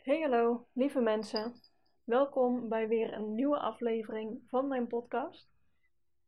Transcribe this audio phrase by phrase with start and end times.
[0.00, 1.54] Hey hallo, lieve mensen.
[2.04, 5.48] Welkom bij weer een nieuwe aflevering van mijn podcast.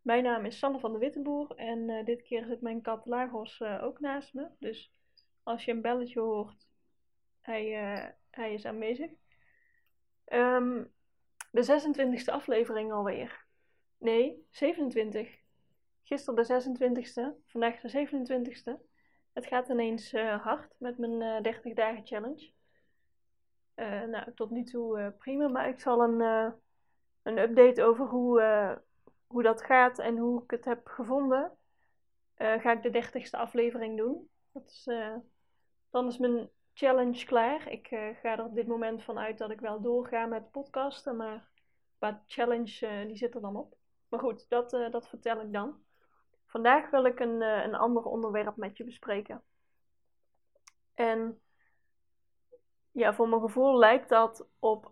[0.03, 3.61] Mijn naam is Sanne van der Wittenboer en eh, dit keer zit mijn kat Lagos
[3.61, 4.49] eh, ook naast me.
[4.59, 4.93] Dus
[5.43, 6.69] als je een belletje hoort,
[7.41, 9.11] hij, eh, hij is aanwezig.
[10.25, 10.85] Ehm,
[11.51, 13.47] de 26e aflevering alweer.
[13.99, 15.39] Nee, 27.
[16.03, 18.81] Gisteren de 26e, vandaag de 27e.
[19.33, 22.53] Het gaat ineens hard met mijn 30 dagen challenge.
[23.77, 26.53] Uh, nou, tot nu toe uh, prima, maar ik zal een, uh,
[27.23, 28.81] een update over hoe,
[29.27, 31.53] hoe dat gaat en hoe ik het heb gevonden.
[32.37, 34.29] ga ik de dertigste aflevering doen.
[34.53, 34.89] Dat is,
[35.91, 37.71] dan is mijn challenge klaar.
[37.71, 37.87] Ik
[38.23, 41.49] ga er op dit moment van uit dat ik wel doorga met podcasten, maar
[41.99, 43.77] qua challenge die zit er dan op.
[44.09, 45.85] Maar goed, dat, dat vertel ik dan.
[46.47, 49.43] Vandaag wil ik een, een ander onderwerp met je bespreken.
[50.95, 51.41] En
[52.93, 54.91] ja, voor mijn gevoel lijkt dat op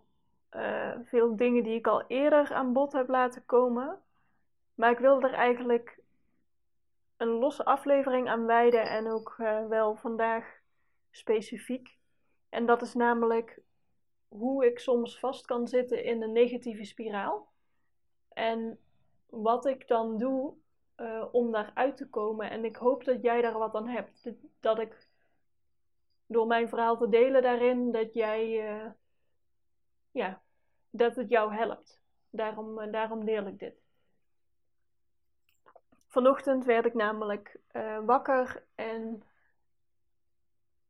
[0.51, 4.02] uh, veel dingen die ik al eerder aan bod heb laten komen.
[4.74, 6.01] Maar ik wil er eigenlijk
[7.16, 10.59] een losse aflevering aan wijden en ook uh, wel vandaag
[11.11, 11.99] specifiek.
[12.49, 13.61] En dat is namelijk
[14.29, 17.49] hoe ik soms vast kan zitten in een negatieve spiraal.
[18.29, 18.79] En
[19.27, 20.55] wat ik dan doe
[20.96, 22.51] uh, om daaruit te komen.
[22.51, 24.30] En ik hoop dat jij daar wat aan hebt.
[24.61, 25.09] Dat ik
[26.31, 28.91] door mijn verhaal te delen daarin, dat jij, uh,
[30.11, 30.43] ja,
[30.91, 32.03] dat het jou helpt.
[32.31, 33.83] Daarom, uh, daarom deel ik dit.
[36.09, 39.23] Vanochtend werd ik namelijk uh, wakker en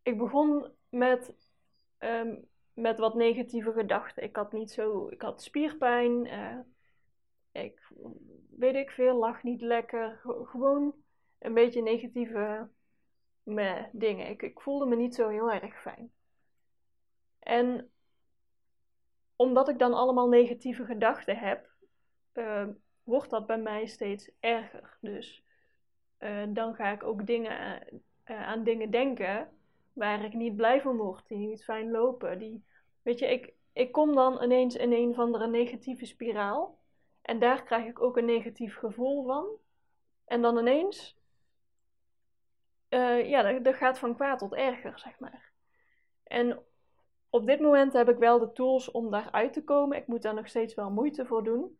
[0.03, 1.35] ik begon met,
[1.99, 4.23] um, met wat negatieve gedachten.
[4.23, 6.27] Ik had niet zo, ik had spierpijn,
[7.53, 7.93] ik
[8.57, 10.95] weet ik veel, lag niet lekker, gewoon
[11.39, 12.69] een beetje negatieve
[13.51, 14.29] me dingen.
[14.29, 16.13] Ik, ik voelde me niet zo heel erg fijn.
[17.39, 17.91] En
[19.37, 21.69] omdat ik dan allemaal negatieve gedachten heb,
[22.35, 22.67] uh,
[23.03, 24.97] wordt dat bij mij steeds erger.
[25.01, 25.45] Dus
[26.19, 27.87] uh, dan ga ik ook dingen,
[28.27, 29.49] uh, aan dingen denken
[29.93, 32.39] waar ik niet blij van word, die niet fijn lopen.
[32.39, 32.65] Die,
[33.03, 36.79] weet je, ik, ik kom dan ineens in een of andere negatieve spiraal.
[37.23, 39.47] En daar krijg ik ook een negatief gevoel van.
[40.25, 41.20] En dan ineens
[42.91, 45.53] uh, ja, dat, gaat van kwaad tot erger, zeg maar.
[46.23, 46.63] En
[47.31, 49.97] op dit moment heb ik wel de tools om daaruit te komen.
[49.97, 51.79] Ik moet daar nog steeds wel moeite voor doen.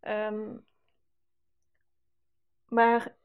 [0.00, 0.66] Um,
[2.68, 3.16] maar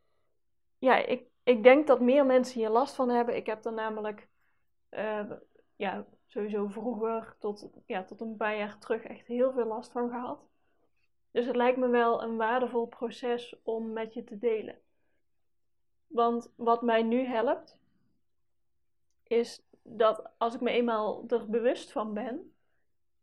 [0.78, 3.36] ja, ik, ik denk dat meer mensen hier last van hebben.
[3.36, 4.30] Ik heb er namelijk
[4.90, 5.32] uh,
[5.76, 10.10] ja, sowieso vroeger tot, ja, tot een paar jaar terug echt heel veel last van
[10.10, 10.50] gehad.
[11.32, 14.82] Dus het lijkt me wel een waardevol proces om met je te delen.
[16.12, 17.78] Want wat mij nu helpt,
[19.24, 22.54] is dat als ik me eenmaal er bewust van ben,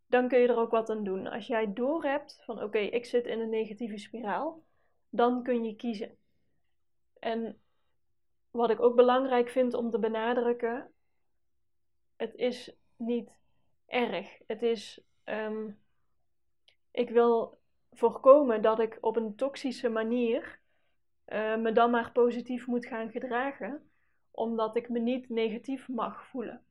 [0.07, 1.27] dan kun je er ook wat aan doen.
[1.27, 4.63] Als jij doorhebt van oké, ik zit in een negatieve spiraal,
[5.09, 6.17] dan kun je kiezen.
[7.19, 7.61] En
[8.51, 10.93] wat ik ook belangrijk vind om te benadrukken,
[12.17, 13.39] het is niet
[13.87, 14.39] erg.
[14.47, 15.81] Het is, um,
[16.91, 17.59] ik wil
[17.93, 20.61] voorkomen dat ik op een toxische manier
[21.29, 23.91] uh, me dan maar positief moet gaan gedragen,
[24.31, 26.63] omdat ik me niet negatief mag voelen.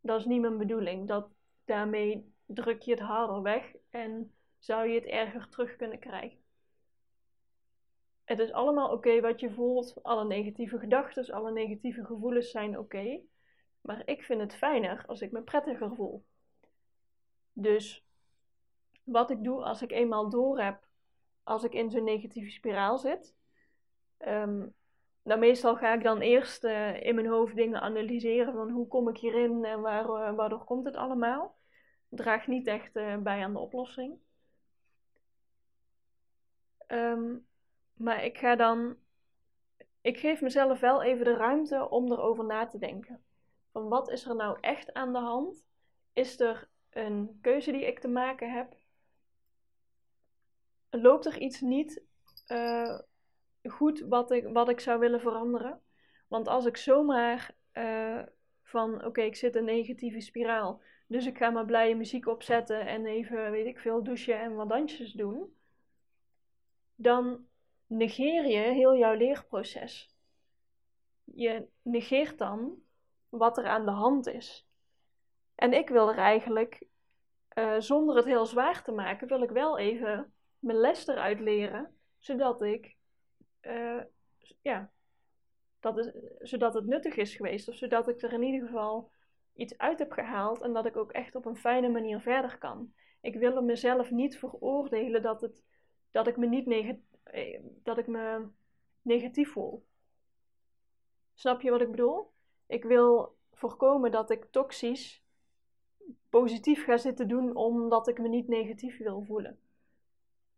[0.00, 1.08] Dat is niet mijn bedoeling.
[1.08, 1.28] Dat,
[1.64, 6.38] daarmee druk je het harder weg en zou je het erger terug kunnen krijgen.
[8.24, 13.20] Het is allemaal oké wat je voelt, alle negatieve gedachten, alle negatieve gevoelens zijn oké.
[13.80, 16.24] maar ik vind het fijner als ik me prettiger voel.
[17.52, 18.04] Dus
[19.04, 20.85] wat ik doe als ik eenmaal door heb
[21.46, 23.34] als ik in zo'n negatieve spiraal zit.
[24.18, 24.74] Um,
[25.22, 29.08] nou, meestal ga ik dan eerst uh, in mijn hoofd dingen analyseren van hoe kom
[29.08, 31.56] ik hierin en waar, uh, waardoor komt het allemaal.
[32.08, 34.18] Draagt niet echt uh, bij aan de oplossing.
[36.86, 37.46] Um,
[37.94, 38.96] maar ik ga dan,
[40.00, 43.24] ik geef mezelf wel even de ruimte om erover na te denken.
[43.72, 45.64] Van wat is er nou echt aan de hand?
[46.12, 48.74] Is er een keuze die ik te maken heb?
[51.00, 52.02] Loopt er iets niet
[52.48, 52.98] uh,
[53.62, 55.80] goed wat ik, wat ik zou willen veranderen?
[56.28, 58.22] Want als ik zomaar uh,
[58.62, 62.86] van oké, ik zit in een negatieve spiraal, dus ik ga maar blije muziek opzetten
[62.86, 65.56] en even, weet ik veel, douchen en wat dansjes doen,
[66.94, 67.46] dan
[67.86, 70.14] negeer je heel jouw leerproces.
[71.24, 72.82] Je negeert dan
[73.28, 74.68] wat er aan de hand is.
[75.54, 76.86] En ik wil er eigenlijk,
[77.54, 80.34] uh, zonder het heel zwaar te maken, wil ik wel even
[80.66, 82.96] mijn les eruit leren, zodat ik,
[83.62, 84.02] uh,
[84.62, 84.90] ja,
[85.80, 87.68] dat is, zodat het nuttig is geweest.
[87.68, 89.10] Of zodat ik er in ieder geval
[89.54, 92.92] iets uit heb gehaald en dat ik ook echt op een fijne manier verder kan.
[93.20, 95.64] Ik wil mezelf niet veroordelen dat, het,
[96.10, 98.48] dat, ik, me niet eh, dat ik me
[99.02, 99.86] negatief voel.
[101.34, 102.32] Snap je wat ik bedoel?
[102.66, 105.24] Ik wil voorkomen dat ik toxisch
[106.30, 109.60] positief ga zitten doen omdat ik me niet negatief wil voelen.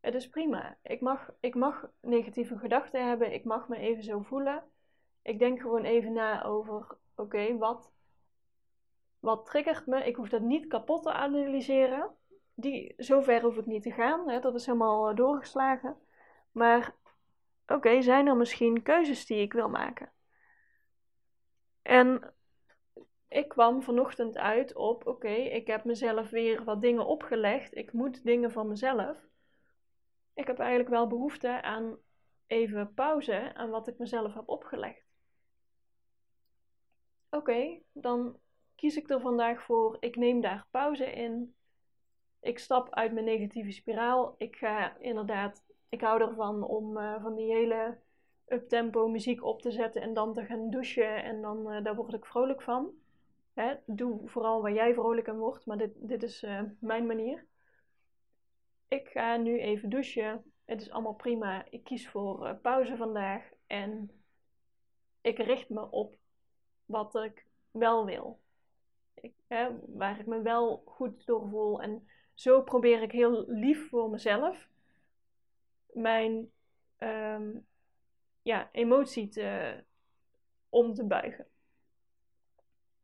[0.00, 0.76] Het is prima.
[0.82, 3.32] Ik mag, ik mag negatieve gedachten hebben.
[3.32, 4.64] Ik mag me even zo voelen.
[5.22, 7.92] Ik denk gewoon even na over: oké, wat,
[9.18, 10.04] wat triggert me?
[10.04, 12.10] Ik hoef dat niet kapot te analyseren.
[12.54, 14.28] Die, zover hoef ik niet te gaan.
[14.28, 14.40] Hè?
[14.40, 15.96] Dat is helemaal eh, doorgeslagen.
[16.52, 16.94] Maar
[17.66, 20.12] oké, zijn er misschien keuzes die ik wil maken?
[21.82, 22.34] En
[23.28, 27.76] ik kwam vanochtend uit op: oké, ik heb mezelf weer wat dingen opgelegd.
[27.76, 29.26] Ik moet dingen van mezelf.
[30.38, 31.98] Ik heb eigenlijk wel behoefte aan
[32.46, 35.06] even pauze aan wat ik mezelf heb opgelegd.
[37.30, 38.38] Oké, dan
[38.74, 39.96] kies ik er vandaag voor.
[40.00, 41.54] Ik neem daar pauze in.
[42.40, 44.34] Ik stap uit mijn negatieve spiraal.
[44.36, 47.98] Ik ga inderdaad, ik hou ervan om uh, van die hele
[48.46, 51.22] uptempo muziek op te zetten en dan te gaan douchen.
[51.22, 52.90] En dan, uh, daar word ik vrolijk van.
[53.54, 53.74] Hè?
[53.86, 57.47] Doe vooral waar jij vrolijk aan wordt, maar dit, dit is uh, mijn manier.
[58.98, 60.52] Ik ga nu even douchen.
[60.64, 61.64] Het is allemaal prima.
[61.70, 63.50] Ik kies voor pauze vandaag.
[63.66, 64.10] En
[65.20, 66.16] ik richt me op
[66.84, 68.40] wat ik wel wil.
[69.14, 69.34] Ik,
[69.86, 71.82] waar ik me wel goed door voel.
[71.82, 74.68] En zo probeer ik heel lief voor mezelf
[75.92, 76.50] mijn
[76.98, 77.66] um,
[78.42, 79.30] ja, emotie
[80.68, 81.46] om te buigen.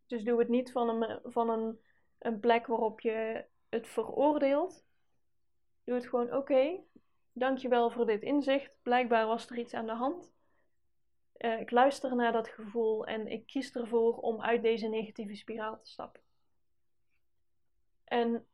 [0.06, 1.80] Dus doe het niet van een, van een,
[2.18, 4.83] een plek waarop je het veroordeelt.
[5.84, 6.36] Doe het gewoon oké.
[6.36, 6.84] Okay,
[7.32, 8.78] dankjewel voor dit inzicht.
[8.82, 10.32] Blijkbaar was er iets aan de hand.
[11.38, 15.78] Uh, ik luister naar dat gevoel en ik kies ervoor om uit deze negatieve spiraal
[15.78, 16.22] te stappen.
[18.04, 18.46] En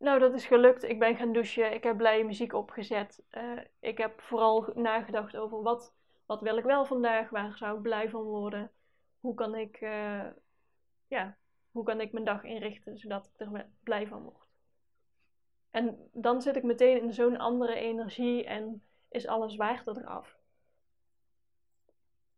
[0.00, 0.82] nou, dat is gelukt.
[0.82, 1.72] Ik ben gaan douchen.
[1.72, 3.22] Ik heb blije muziek opgezet.
[3.30, 5.94] Uh, ik heb vooral nagedacht over wat,
[6.26, 7.30] wat wil ik wel vandaag?
[7.30, 8.70] Waar zou ik blij van worden?
[9.20, 10.26] Hoe kan ik, uh,
[11.06, 11.36] ja,
[11.70, 14.49] hoe kan ik mijn dag inrichten zodat ik er blij van word?
[15.70, 20.38] En dan zit ik meteen in zo'n andere energie en is alles zwaarte eraf.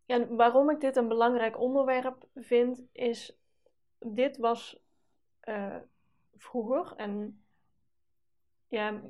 [0.06, 3.36] En waarom ik dit een belangrijk onderwerp vind, is
[3.98, 4.82] dit was
[5.44, 5.76] uh,
[6.36, 7.44] vroeger, en
[8.68, 9.02] ja,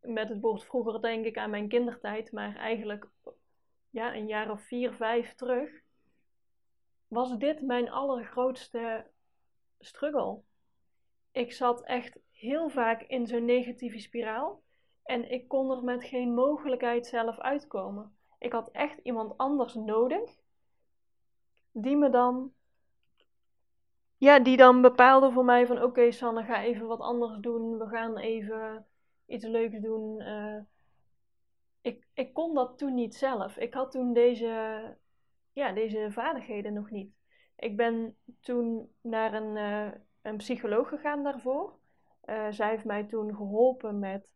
[0.00, 3.08] met het woord vroeger denk ik aan mijn kindertijd, maar eigenlijk
[3.90, 5.70] ja, een jaar of vier, vijf terug,
[7.08, 9.06] was dit mijn allergrootste
[9.78, 10.40] struggle.
[11.30, 14.62] Ik zat echt heel vaak in zo'n negatieve spiraal
[15.02, 18.16] en ik kon er met geen mogelijkheid zelf uitkomen.
[18.38, 20.44] Ik had echt iemand anders nodig
[21.72, 22.52] die me dan,
[24.16, 27.78] ja, die dan bepaalde voor mij van oké Sanne, ga even wat anders doen.
[27.78, 28.86] We gaan even
[29.26, 30.20] iets leuks doen.
[30.20, 30.58] Uh,
[31.80, 33.56] ik, ik kon dat toen niet zelf.
[33.56, 34.96] Ik had toen deze,
[35.52, 37.14] ja, deze vaardigheden nog niet.
[37.56, 41.78] Ik ben toen naar een, uh, een psycholoog gegaan daarvoor.
[42.26, 44.34] Uh, zij heeft mij toen geholpen met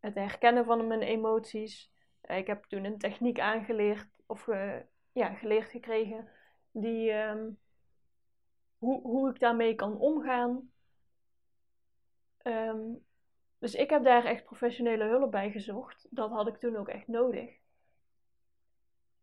[0.00, 1.92] het herkennen van mijn emoties.
[2.22, 4.48] ik heb toen een techniek aangeleerd of
[5.12, 6.28] ja, geleerd gekregen
[6.70, 7.58] die, um,
[8.78, 10.70] hoe, hoe ik daarmee kan omgaan.
[12.42, 13.04] Um,
[13.58, 16.06] dus ik heb daar echt professionele hulp bij gezocht.
[16.10, 17.58] Dat had ik toen ook echt nodig.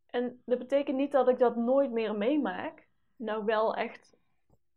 [0.08, 2.88] En dat betekent niet dat ik dat nooit meer meemaak.
[3.16, 4.16] Nou, wel echt,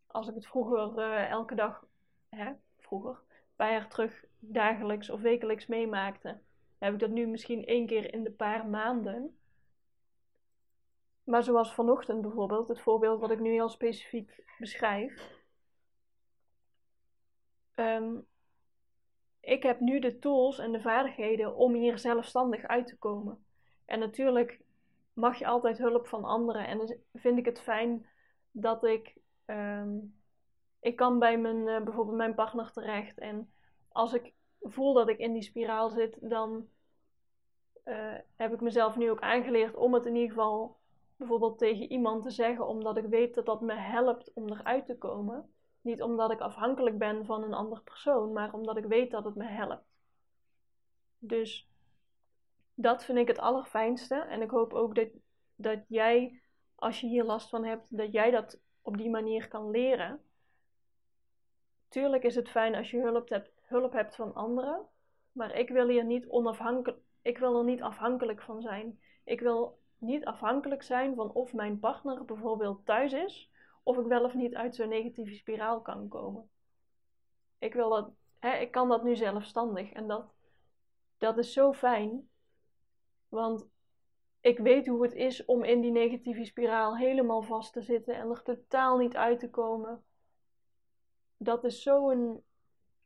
[0.06, 1.86] als ik het vroeger uh, elke dag,
[2.28, 2.52] hè,
[3.00, 6.40] vroeger, een paar terug, dagelijks of wekelijks meemaakte,
[6.78, 9.38] heb ik dat nu misschien één keer in de paar maanden.
[11.24, 15.42] Maar zoals vanochtend bijvoorbeeld, het voorbeeld wat ik nu heel specifiek beschrijf.
[17.74, 18.26] Um,
[19.40, 23.44] ik heb nu de tools en de vaardigheden om hier zelfstandig uit te komen.
[23.84, 24.60] En natuurlijk
[25.12, 26.66] mag je altijd hulp van anderen.
[26.66, 28.06] En dan vind ik het fijn
[28.50, 29.16] dat ik.
[29.46, 30.22] Um,
[30.84, 33.18] ik kan bij mijn, uh, bijvoorbeeld mijn partner terecht.
[33.18, 33.52] En
[33.88, 36.68] als ik voel dat ik in die spiraal zit, dan
[37.84, 40.78] uh, heb ik mezelf nu ook aangeleerd om het in ieder geval
[41.16, 44.98] bijvoorbeeld tegen iemand te zeggen, omdat ik weet dat dat me helpt om eruit te
[44.98, 45.54] komen.
[45.80, 49.34] Niet omdat ik afhankelijk ben van een ander persoon, maar omdat ik weet dat het
[49.34, 49.84] me helpt.
[51.18, 51.68] Dus
[52.74, 54.14] dat vind ik het allerfijnste.
[54.14, 55.08] En ik hoop ook dat,
[55.54, 56.42] dat jij,
[56.74, 60.24] als je hier last van hebt, dat jij dat op die manier kan leren.
[61.94, 64.86] Tuurlijk is het fijn als je hulp hebt, hulp hebt van anderen.
[65.32, 67.00] Maar ik wil hier niet onafhankelijk.
[67.22, 69.00] Ik wil er niet afhankelijk van zijn.
[69.24, 73.50] Ik wil niet afhankelijk zijn van of mijn partner bijvoorbeeld thuis is
[73.82, 76.50] of ik wel of niet uit zo'n negatieve spiraal kan komen.
[77.58, 80.34] Ik, wil dat, hè, ik kan dat nu zelfstandig en dat,
[81.18, 82.28] dat is zo fijn.
[83.28, 83.66] Want
[84.40, 88.30] ik weet hoe het is om in die negatieve spiraal helemaal vast te zitten en
[88.30, 90.04] er totaal niet uit te komen.
[91.36, 92.42] Dat is zo'n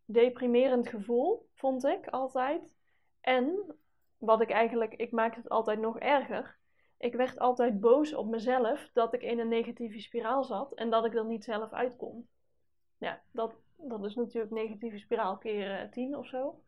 [0.05, 2.75] deprimerend gevoel, vond ik altijd.
[3.21, 3.77] En
[4.19, 6.57] wat ik eigenlijk, ik maakte het altijd nog erger.
[6.97, 11.05] Ik werd altijd boos op mezelf dat ik in een negatieve spiraal zat en dat
[11.05, 12.29] ik er niet zelf uitkom.
[12.99, 16.63] Ja, dat, dat is natuurlijk negatieve spiraal keer uh, tien of zo.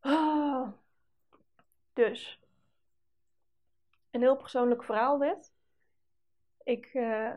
[0.00, 0.68] Ah.
[1.92, 2.40] Dus,
[4.10, 5.52] een heel persoonlijk verhaal dit.
[6.62, 7.32] Ik, uh,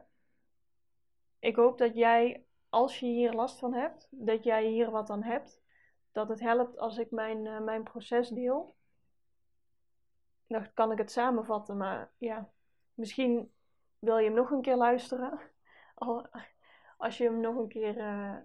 [1.40, 5.24] ik hoop dat jij, als je hier last van hebt, dat jij hier wat aan
[5.24, 5.62] hebt.
[6.12, 8.76] Dat het helpt als ik mijn, uh, mijn proces deel.
[10.48, 12.50] Dan kan ik het samenvatten, maar ja,
[12.94, 13.52] misschien
[14.00, 15.40] wil je hem nog een keer luisteren.
[16.98, 18.38] Als je hem nog een keer uh,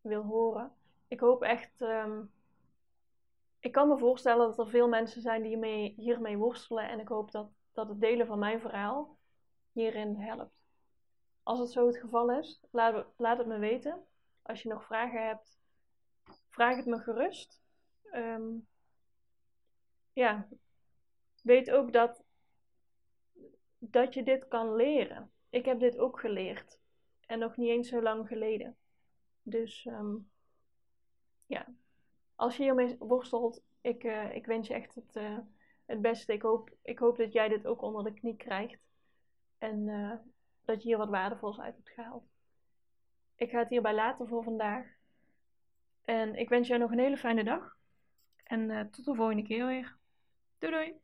[0.00, 0.72] wil horen.
[1.08, 1.80] Ik hoop echt.
[1.80, 2.32] Um,
[3.58, 6.88] ik kan me voorstellen dat er veel mensen zijn die hiermee, hiermee worstelen.
[6.88, 9.18] En ik hoop dat, dat het delen van mijn verhaal
[9.72, 10.63] hierin helpt.
[11.44, 14.04] Als het zo het geval is, laat, laat het me weten.
[14.42, 15.58] Als je nog vragen hebt,
[16.48, 17.60] vraag het me gerust.
[18.12, 18.66] Um,
[20.12, 20.48] ja,
[21.42, 22.24] weet ook dat,
[23.78, 25.30] dat je dit kan leren.
[25.50, 26.78] Ik heb dit ook geleerd.
[27.26, 28.76] En nog niet eens zo lang geleden.
[29.42, 30.30] Dus um,
[31.46, 31.66] ja,
[32.34, 35.38] als je hiermee worstelt, ik, uh, ik wens je echt het, uh,
[35.84, 36.32] het beste.
[36.32, 38.80] Ik hoop, ik hoop dat jij dit ook onder de knie krijgt.
[39.58, 40.14] En uh,
[40.64, 42.24] dat je hier wat waardevols uit hebt gehaald.
[43.36, 44.86] Ik ga het hierbij laten voor vandaag.
[46.04, 47.76] En ik wens jou nog een hele fijne dag.
[48.44, 49.96] En tot de volgende keer weer.
[50.58, 51.03] Doei doei!